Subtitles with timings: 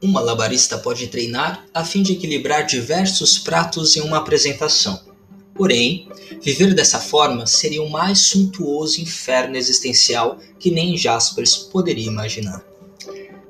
[0.00, 5.00] Um malabarista pode treinar a fim de equilibrar diversos pratos em uma apresentação.
[5.52, 6.08] Porém,
[6.40, 12.64] viver dessa forma seria o mais suntuoso inferno existencial que nem Jaspers poderia imaginar.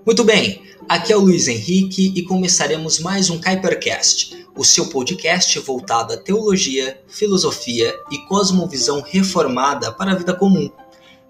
[0.07, 5.59] Muito bem, aqui é o Luiz Henrique e começaremos mais um Kuipercast, o seu podcast
[5.59, 10.71] voltado à teologia, filosofia e cosmovisão reformada para a vida comum.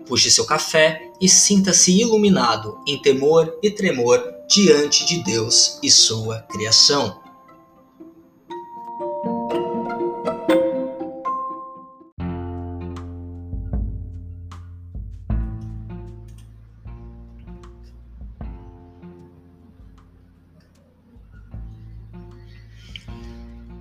[0.07, 6.41] Puxe seu café e sinta-se iluminado em temor e tremor diante de Deus e sua
[6.41, 7.21] criação.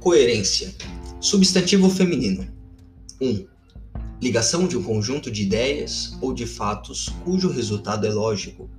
[0.01, 0.75] Coerência.
[1.21, 2.45] Substantivo feminino.
[3.21, 3.29] 1.
[3.29, 3.47] Um,
[4.21, 8.69] ligação de um conjunto de ideias ou de fatos cujo resultado é lógico.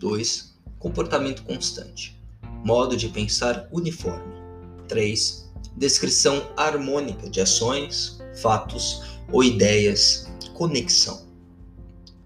[0.00, 2.20] 2 comportamento constante.
[2.64, 4.34] Modo de pensar uniforme.
[4.88, 5.50] 3.
[5.76, 9.02] Descrição harmônica de ações, fatos
[9.32, 10.26] ou ideias.
[10.54, 11.26] Conexão.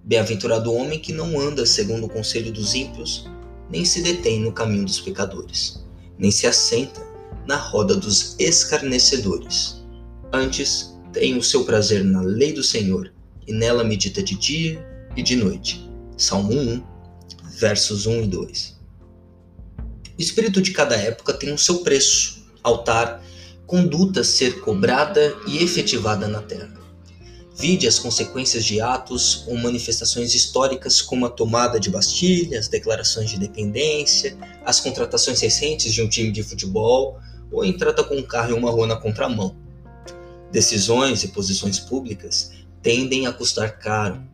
[0.05, 3.29] Bem-aventurado homem que não anda segundo o conselho dos ímpios,
[3.69, 5.85] nem se detém no caminho dos pecadores,
[6.19, 7.01] nem se assenta
[7.47, 9.85] na roda dos escarnecedores.
[10.33, 13.13] Antes, tem o seu prazer na lei do Senhor,
[13.47, 15.89] e nela medita de dia e de noite.
[16.17, 16.83] Salmo 1,
[17.61, 18.81] versos 1 e 2.
[20.19, 23.23] O espírito de cada época tem o seu preço, altar,
[23.67, 26.81] conduta ser cobrada e efetivada na terra.
[27.55, 33.29] Vide as consequências de atos ou manifestações históricas como a tomada de Bastilha, as declarações
[33.29, 37.21] de independência, as contratações recentes de um time de futebol
[37.53, 39.55] ou a entrada com um carro em uma rua na contramão.
[40.51, 42.53] Decisões e posições públicas
[42.83, 44.30] tendem a custar caro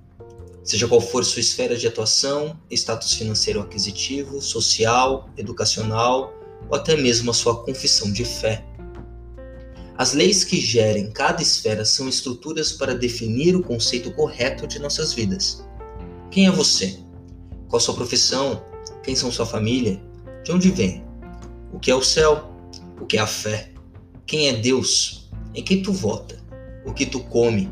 [0.67, 6.35] seja qual for sua esfera de atuação, status financeiro aquisitivo, social, educacional
[6.69, 8.65] ou até mesmo a sua confissão de fé.
[9.97, 15.15] As leis que gerem cada esfera são estruturas para definir o conceito correto de nossas
[15.15, 15.65] vidas.
[16.31, 16.99] Quem é você?
[17.69, 18.63] Qual sua profissão?
[19.05, 20.03] Quem são sua família?
[20.45, 21.05] De onde vem?
[21.73, 22.51] O que é o céu?
[23.01, 23.73] O que é a fé?
[24.27, 25.31] Quem é Deus?
[25.55, 26.45] Em quem tu vota?
[26.85, 27.71] O que tu come?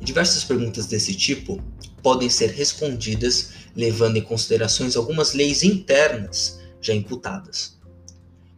[0.00, 1.62] E diversas perguntas desse tipo
[2.06, 7.80] podem ser respondidas levando em considerações algumas leis internas já imputadas.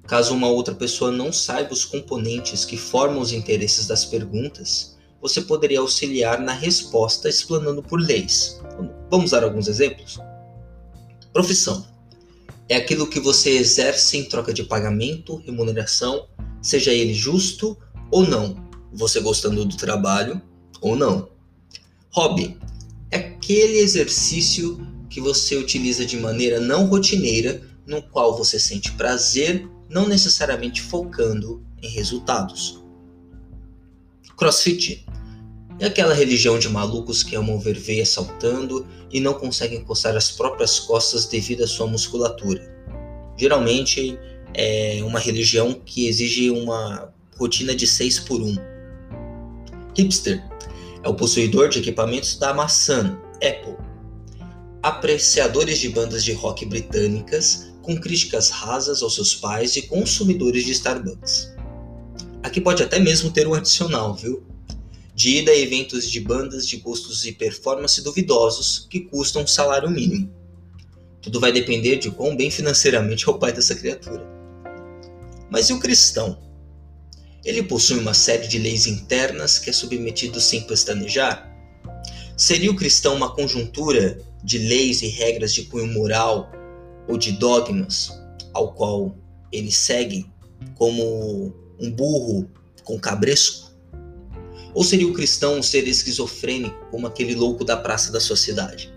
[0.06, 5.40] Caso uma outra pessoa não saiba os componentes que formam os interesses das perguntas, você
[5.40, 8.60] poderia auxiliar na resposta explanando por leis.
[9.10, 10.18] Vamos dar alguns exemplos?
[11.32, 11.86] Profissão
[12.68, 16.28] é aquilo que você exerce em troca de pagamento, remuneração,
[16.60, 17.78] seja ele justo
[18.10, 20.38] ou não, você gostando do trabalho
[20.82, 21.30] ou não.
[22.10, 22.58] Hobby
[23.48, 24.78] aquele exercício
[25.08, 31.64] que você utiliza de maneira não rotineira, no qual você sente prazer, não necessariamente focando
[31.82, 32.84] em resultados.
[34.36, 35.06] Crossfit
[35.80, 40.30] é aquela religião de malucos que amam ver veia saltando e não conseguem coçar as
[40.30, 42.70] próprias costas devido à sua musculatura.
[43.38, 44.18] Geralmente
[44.52, 48.56] é uma religião que exige uma rotina de 6 por 1.
[49.96, 50.44] Hipster
[51.02, 53.76] é o possuidor de equipamentos da maçã, Apple.
[54.82, 60.72] Apreciadores de bandas de rock britânicas com críticas rasas aos seus pais e consumidores de
[60.72, 61.54] Starbucks.
[62.42, 64.44] Aqui pode até mesmo ter um adicional, viu?
[65.14, 69.90] De ida a eventos de bandas de gostos e performance duvidosos que custam um salário
[69.90, 70.30] mínimo.
[71.20, 74.24] Tudo vai depender de quão bem financeiramente é o pai dessa criatura.
[75.50, 76.38] Mas e o cristão?
[77.44, 81.47] Ele possui uma série de leis internas que é submetido sem pestanejar?
[82.38, 86.48] Seria o cristão uma conjuntura de leis e regras de cunho moral
[87.08, 88.12] ou de dogmas
[88.54, 89.12] ao qual
[89.50, 90.24] ele segue
[90.76, 92.48] como um burro
[92.84, 93.72] com cabresco?
[94.72, 98.94] Ou seria o cristão um ser esquizofrênico como aquele louco da praça da sociedade?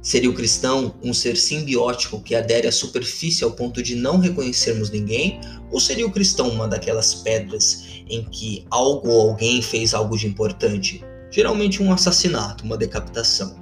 [0.00, 4.88] Seria o cristão um ser simbiótico que adere à superfície ao ponto de não reconhecermos
[4.88, 5.38] ninguém?
[5.70, 10.26] Ou seria o cristão uma daquelas pedras em que algo ou alguém fez algo de
[10.26, 11.04] importante?
[11.32, 13.56] Geralmente um assassinato, uma decapitação,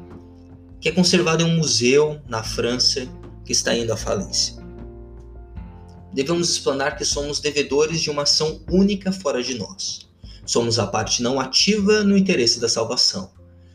[0.78, 3.06] que é conservado em um museu na França
[3.44, 4.56] que está indo à falência.
[6.12, 10.10] Devemos explanar que somos devedores de uma ação única fora de nós.
[10.44, 13.30] Somos a parte não ativa no interesse da salvação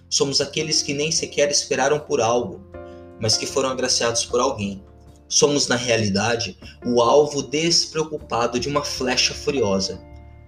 [0.10, 2.62] Somos aqueles que nem sequer esperaram por algo,
[3.20, 4.84] mas que foram agraciados por alguém.
[5.28, 10.00] Somos, na realidade, o alvo despreocupado de uma flecha furiosa.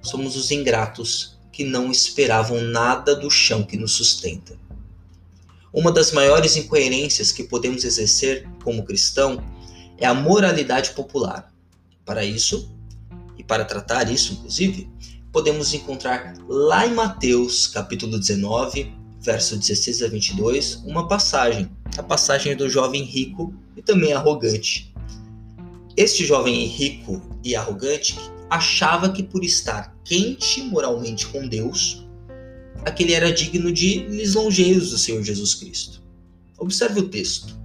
[0.01, 4.55] Somos os ingratos que não esperavam nada do chão que nos sustenta.
[5.73, 9.43] Uma das maiores incoerências que podemos exercer como cristão
[9.97, 11.51] é a moralidade popular.
[12.05, 12.71] Para isso,
[13.39, 14.87] e para tratar isso, inclusive,
[15.33, 22.55] podemos encontrar lá em Mateus, capítulo 19, verso 16 a 22, uma passagem, a passagem
[22.55, 24.93] do jovem rico e também arrogante.
[25.95, 28.15] Este jovem rico e arrogante
[28.49, 32.07] achava que por estar quente moralmente com Deus,
[32.85, 36.01] aquele era digno de lisonjeiros do Senhor Jesus Cristo.
[36.57, 37.55] Observe o texto.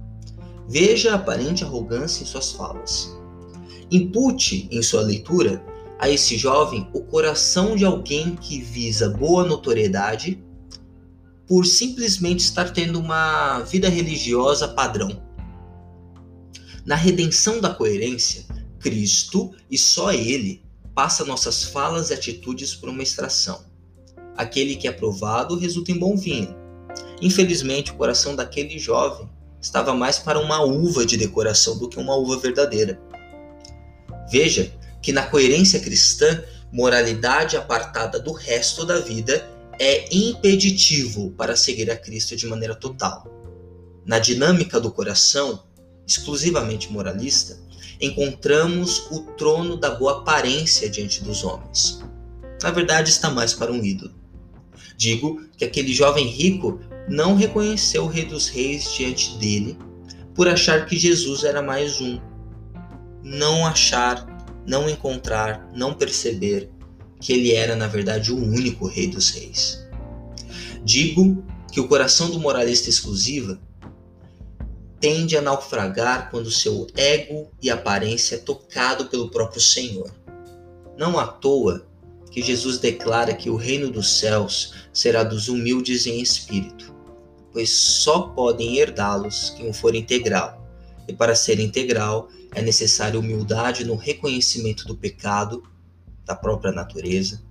[0.67, 3.15] Veja a aparente arrogância em suas falas.
[3.91, 5.63] Impute em sua leitura
[5.99, 10.43] a esse jovem o coração de alguém que visa boa notoriedade
[11.47, 15.21] por simplesmente estar tendo uma vida religiosa padrão.
[16.85, 18.45] Na redenção da coerência,
[18.79, 20.62] Cristo e só Ele
[20.93, 23.65] passa nossas falas e atitudes por uma extração.
[24.35, 26.55] Aquele que é provado resulta em bom vinho.
[27.21, 29.29] Infelizmente, o coração daquele jovem
[29.61, 32.99] estava mais para uma uva de decoração do que uma uva verdadeira.
[34.29, 39.47] Veja que na coerência cristã, moralidade apartada do resto da vida
[39.79, 43.25] é impeditivo para seguir a Cristo de maneira total.
[44.05, 45.63] Na dinâmica do coração,
[46.05, 47.57] exclusivamente moralista,
[47.99, 52.01] encontramos o trono da boa aparência diante dos homens.
[52.61, 54.13] Na verdade, está mais para um ídolo.
[54.97, 59.77] Digo que aquele jovem rico não reconheceu o Rei dos Reis diante dele
[60.33, 62.19] por achar que Jesus era mais um.
[63.23, 64.25] Não achar,
[64.65, 66.69] não encontrar, não perceber
[67.19, 69.85] que ele era, na verdade, o único Rei dos Reis.
[70.83, 73.59] Digo que o coração do moralista exclusiva
[75.03, 80.09] tende a naufragar quando seu ego e aparência é tocado pelo próprio Senhor.
[80.97, 81.85] Não à toa
[82.31, 86.95] que Jesus declara que o reino dos céus será dos humildes em espírito,
[87.51, 90.65] pois só podem herdá-los quem for integral.
[91.05, 95.63] E para ser integral é necessária humildade no reconhecimento do pecado
[96.23, 97.43] da própria natureza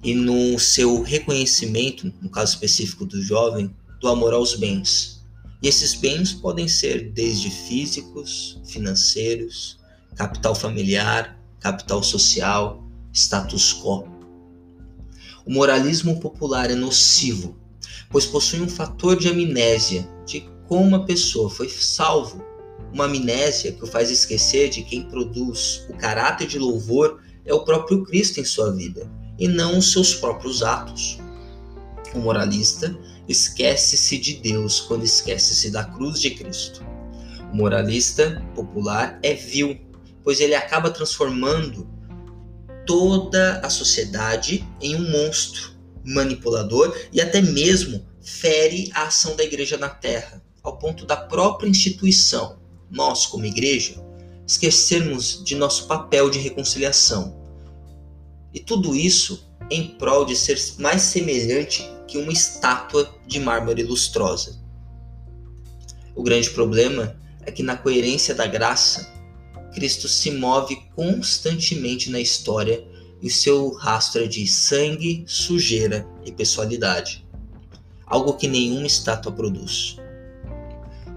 [0.00, 5.15] e no seu reconhecimento, no caso específico do jovem, do amor aos bens.
[5.66, 9.80] Esses bens podem ser desde físicos, financeiros,
[10.14, 14.06] capital familiar, capital social, status quo.
[15.44, 17.56] O moralismo popular é nocivo,
[18.08, 22.44] pois possui um fator de amnésia de como a pessoa foi salvo,
[22.92, 27.64] uma amnésia que o faz esquecer de quem produz o caráter de louvor é o
[27.64, 31.18] próprio Cristo em sua vida e não os seus próprios atos.
[32.14, 32.96] O moralista
[33.28, 36.84] esquece-se de Deus quando esquece-se da cruz de Cristo.
[37.52, 39.80] O moralista popular é vil,
[40.22, 41.88] pois ele acaba transformando
[42.86, 49.76] toda a sociedade em um monstro manipulador e até mesmo fere a ação da igreja
[49.76, 52.58] na terra, ao ponto da própria instituição,
[52.90, 54.04] nós como igreja,
[54.46, 57.36] esquecermos de nosso papel de reconciliação.
[58.54, 64.60] E tudo isso em prol de ser mais semelhante que uma estátua de mármore lustrosa.
[66.14, 69.12] O grande problema é que na coerência da graça,
[69.74, 72.82] Cristo se move constantemente na história
[73.22, 77.26] e seu rastro é de sangue, sujeira e pessoalidade,
[78.06, 79.96] algo que nenhuma estátua produz.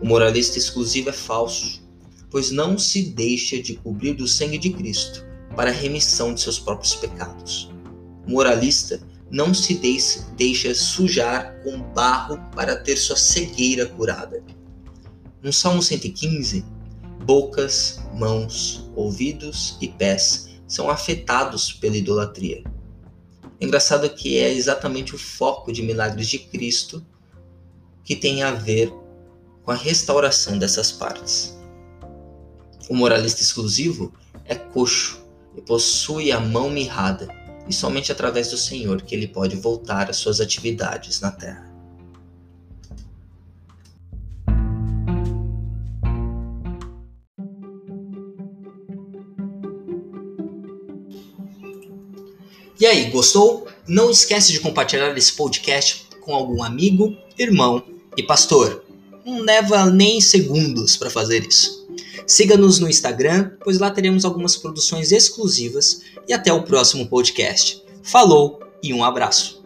[0.02, 1.82] O moralista exclusivo é falso,
[2.30, 5.26] pois não se deixa de cobrir do sangue de Cristo
[5.56, 7.70] para a remissão de seus próprios pecados.
[8.28, 9.80] O moralista não se
[10.36, 14.44] deixa sujar com barro para ter sua cegueira curada.
[15.42, 16.66] No Salmo 115,
[17.26, 22.64] bocas, mãos, ouvidos e pés são afetados pela idolatria.
[23.62, 27.06] Engraçado que é exatamente o foco de milagres de Cristo
[28.04, 28.92] que tem a ver
[29.64, 31.56] com a restauração dessas partes.
[32.90, 34.14] O moralista exclusivo
[34.46, 35.24] é coxo
[35.56, 37.28] e possui a mão mirrada,
[37.70, 41.70] e somente através do Senhor que ele pode voltar às suas atividades na terra.
[52.80, 53.68] E aí, gostou?
[53.86, 57.84] Não esquece de compartilhar esse podcast com algum amigo, irmão
[58.16, 58.84] e pastor.
[59.26, 61.79] Não leva nem segundos para fazer isso.
[62.30, 67.84] Siga-nos no Instagram, pois lá teremos algumas produções exclusivas e até o próximo podcast.
[68.04, 69.59] Falou e um abraço.